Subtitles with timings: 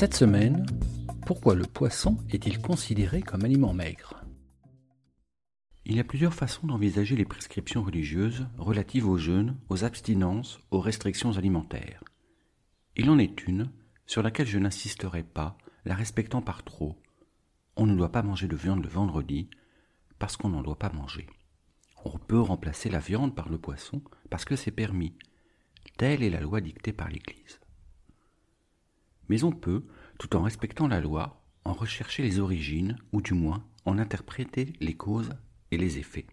[0.00, 0.64] Cette semaine,
[1.26, 4.24] pourquoi le poisson est-il considéré comme aliment maigre?
[5.84, 10.80] Il y a plusieurs façons d'envisager les prescriptions religieuses relatives au jeûne, aux abstinences, aux
[10.80, 12.02] restrictions alimentaires.
[12.96, 13.70] Il en est une,
[14.06, 16.96] sur laquelle je n'insisterai pas, la respectant par trop.
[17.76, 19.50] On ne doit pas manger de viande le vendredi,
[20.18, 21.26] parce qu'on n'en doit pas manger.
[22.06, 25.12] On peut remplacer la viande par le poisson, parce que c'est permis.
[25.98, 27.60] Telle est la loi dictée par l'Église.
[29.30, 29.84] Mais on peut,
[30.20, 34.92] tout en respectant la loi, en rechercher les origines, ou du moins en interpréter les
[34.92, 35.32] causes
[35.70, 36.26] et les effets.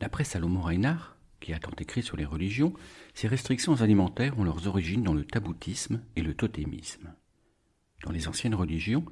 [0.00, 2.74] D'après Salomon Reinhardt, qui a tant écrit sur les religions,
[3.14, 7.14] ces restrictions alimentaires ont leurs origines dans le taboutisme et le totémisme.
[8.04, 9.06] Dans les anciennes religions,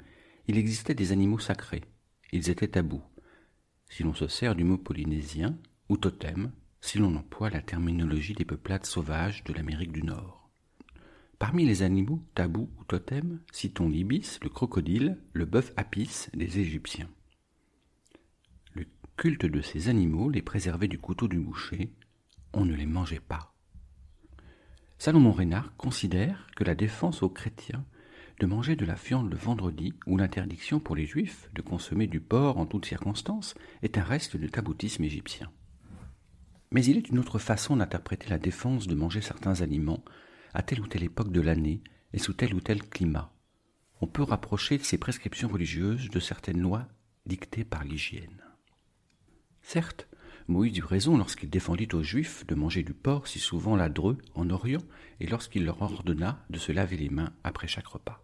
[0.49, 1.85] il existait des animaux sacrés.
[2.33, 3.05] Ils étaient tabous.
[3.91, 5.57] Si l'on se sert du mot polynésien,
[5.89, 10.44] ou totem, si l'on emploie la terminologie des peuplades sauvages de l'Amérique du Nord.
[11.39, 17.11] Parmi les animaux tabous ou totems, citons l'ibis, le crocodile, le bœuf apis des Égyptiens.
[18.73, 21.93] Le culte de ces animaux les préservait du couteau du boucher,
[22.53, 23.55] on ne les mangeait pas.
[24.99, 27.85] Salomon Reynard considère que la défense aux chrétiens
[28.41, 32.21] de manger de la viande le vendredi ou l'interdiction pour les juifs de consommer du
[32.21, 35.51] porc en toutes circonstances est un reste de taboutisme égyptien.
[36.71, 40.05] Mais il est une autre façon d'interpréter la défense de manger certains aliments
[40.55, 43.33] à telle ou telle époque de l'année et sous tel ou tel climat.
[44.01, 46.89] On peut rapprocher ces prescriptions religieuses de certaines lois
[47.27, 48.43] dictées par l'hygiène.
[49.63, 50.09] Certes,
[50.47, 54.51] Moïse eut raison lorsqu'il défendit aux Juifs de manger du porc si souvent ladreux en
[54.51, 54.83] Orient
[55.21, 58.23] et lorsqu'il leur ordonna de se laver les mains après chaque repas.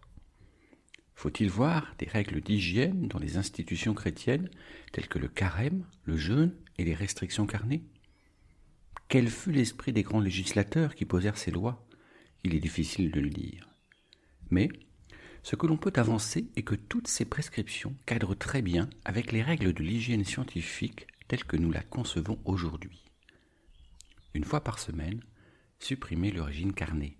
[1.15, 4.49] Faut-il voir des règles d'hygiène dans les institutions chrétiennes
[4.91, 7.83] telles que le carême, le jeûne et les restrictions carnées?
[9.07, 11.85] Quel fut l'esprit des grands législateurs qui posèrent ces lois?
[12.43, 13.69] Il est difficile de le dire.
[14.49, 14.69] Mais
[15.43, 19.41] ce que l'on peut avancer est que toutes ces prescriptions cadrent très bien avec les
[19.41, 23.05] règles de l'hygiène scientifique telles que nous la concevons aujourd'hui.
[24.33, 25.21] Une fois par semaine,
[25.79, 27.17] supprimez l'origine carnée.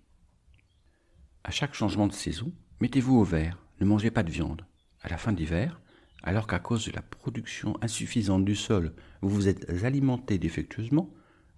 [1.44, 4.64] À chaque changement de saison, mettez-vous au vert, ne mangez pas de viande.
[5.00, 5.80] À la fin d'hiver,
[6.22, 11.12] alors qu'à cause de la production insuffisante du sol, vous vous êtes alimenté défectueusement,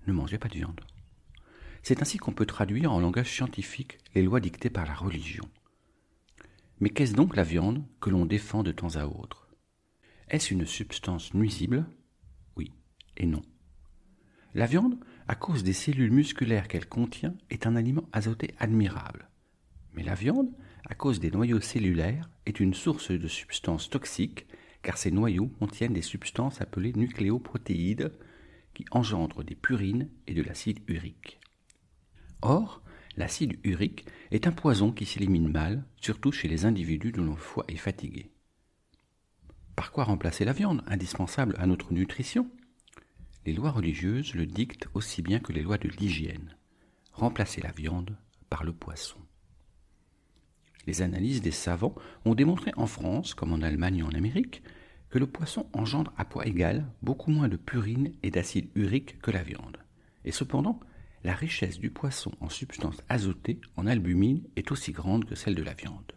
[0.06, 0.80] ne mangez pas de viande.
[1.86, 5.44] C'est ainsi qu'on peut traduire en langage scientifique les lois dictées par la religion.
[6.80, 9.50] Mais qu'est-ce donc la viande que l'on défend de temps à autre?
[10.30, 11.84] Est-ce une substance nuisible?
[12.56, 12.72] Oui
[13.18, 13.42] et non.
[14.54, 19.28] La viande, à cause des cellules musculaires qu'elle contient, est un aliment azoté admirable.
[19.92, 20.50] Mais la viande,
[20.88, 24.46] à cause des noyaux cellulaires, est une source de substances toxiques,
[24.80, 28.10] car ces noyaux contiennent des substances appelées nucléoprotéides
[28.72, 31.40] qui engendrent des purines et de l'acide urique.
[32.44, 32.82] Or,
[33.16, 37.64] l'acide urique est un poison qui s'élimine mal, surtout chez les individus dont le foie
[37.68, 38.30] est fatigué.
[39.74, 42.50] Par quoi remplacer la viande, indispensable à notre nutrition?
[43.46, 46.54] Les lois religieuses le dictent aussi bien que les lois de l'hygiène.
[47.14, 48.14] Remplacer la viande
[48.50, 49.16] par le poisson.
[50.86, 51.94] Les analyses des savants
[52.26, 54.62] ont démontré en France, comme en Allemagne et en Amérique,
[55.08, 59.30] que le poisson engendre à poids égal beaucoup moins de purine et d'acide urique que
[59.30, 59.78] la viande.
[60.26, 60.78] Et cependant,
[61.24, 65.62] la richesse du poisson en substances azotées, en albumine, est aussi grande que celle de
[65.62, 66.12] la viande.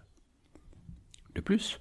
[1.34, 1.79] De plus,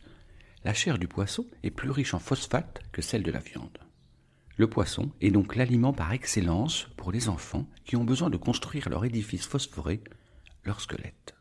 [0.64, 3.78] la chair du poisson est plus riche en phosphate que celle de la viande.
[4.56, 8.88] Le poisson est donc l'aliment par excellence pour les enfants qui ont besoin de construire
[8.88, 10.02] leur édifice phosphoré,
[10.64, 11.34] leur squelette.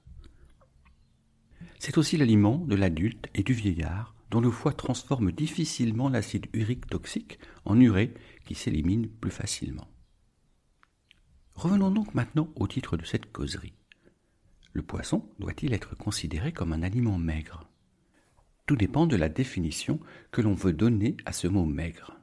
[1.80, 6.88] C'est aussi l'aliment de l'adulte et du vieillard dont le foie transforme difficilement l'acide urique
[6.88, 8.14] toxique en urée
[8.44, 9.88] qui s'élimine plus facilement.
[11.56, 13.74] Revenons donc maintenant au titre de cette causerie.
[14.74, 17.70] Le poisson doit-il être considéré comme un aliment maigre?
[18.66, 22.20] Tout dépend de la définition que l'on veut donner à ce mot maigre.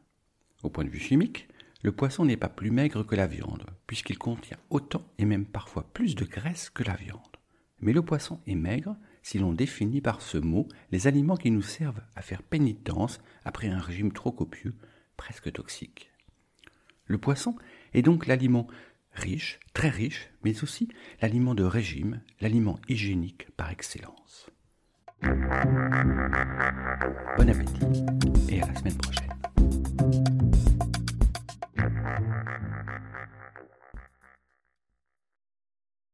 [0.63, 1.49] Au point de vue chimique,
[1.83, 5.91] le poisson n'est pas plus maigre que la viande, puisqu'il contient autant et même parfois
[5.95, 7.21] plus de graisse que la viande.
[7.81, 11.63] Mais le poisson est maigre si l'on définit par ce mot les aliments qui nous
[11.63, 14.75] servent à faire pénitence après un régime trop copieux,
[15.17, 16.11] presque toxique.
[17.07, 17.57] Le poisson
[17.95, 18.69] est donc l'aliment
[19.15, 20.89] riche, très riche, mais aussi
[21.21, 24.51] l'aliment de régime, l'aliment hygiénique par excellence.
[25.23, 25.31] Bon
[27.49, 28.05] appétit
[28.49, 29.22] et à la semaine prochaine.